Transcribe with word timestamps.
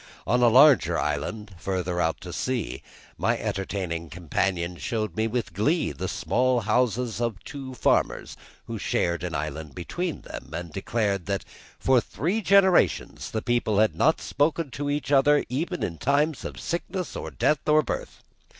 On 0.25 0.41
a 0.41 0.47
larger 0.47 0.97
island, 0.99 1.53
farther 1.59 2.01
out 2.01 2.19
to 2.21 2.33
sea, 2.33 2.81
my 3.19 3.37
entertaining 3.37 4.09
companion 4.09 4.77
showed 4.77 5.15
me 5.15 5.27
with 5.27 5.53
glee 5.53 5.91
the 5.91 6.07
small 6.07 6.61
houses 6.61 7.21
of 7.21 7.37
two 7.43 7.75
farmers 7.75 8.35
who 8.65 8.79
shared 8.79 9.21
the 9.21 9.37
island 9.37 9.75
between 9.75 10.23
them, 10.23 10.49
and 10.55 10.73
declared 10.73 11.27
that 11.27 11.45
for 11.77 12.01
three 12.01 12.41
generations 12.41 13.29
the 13.29 13.43
people 13.43 13.77
had 13.77 13.93
not 13.93 14.19
spoken 14.19 14.71
to 14.71 14.89
each 14.89 15.11
other 15.11 15.45
even 15.49 15.83
in 15.83 15.99
times 15.99 16.43
of 16.43 16.59
sickness 16.59 17.15
or 17.15 17.29
death 17.29 17.69
or 17.69 17.83
birth. 17.83 18.23